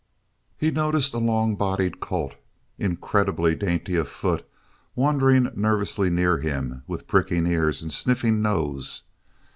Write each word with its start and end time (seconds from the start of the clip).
He 0.57 0.71
noticed 0.71 1.13
a 1.13 1.19
long 1.19 1.55
bodied 1.55 1.99
colt, 1.99 2.33
incredibly 2.79 3.53
dainty 3.53 3.95
of 3.97 4.07
foot, 4.09 4.47
wandering 4.95 5.51
nervously 5.53 6.09
near 6.09 6.39
him 6.39 6.81
with 6.87 7.05
pricking 7.05 7.45
ears 7.45 7.83
and 7.83 7.93
sniffing 7.93 8.41
nose. 8.41 9.03